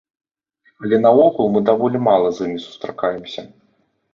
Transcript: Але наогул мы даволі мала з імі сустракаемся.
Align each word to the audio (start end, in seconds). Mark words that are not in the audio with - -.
Але 0.83 0.99
наогул 1.03 1.51
мы 1.57 1.61
даволі 1.69 1.97
мала 2.09 2.27
з 2.39 2.49
імі 2.49 2.59
сустракаемся. 2.67 3.41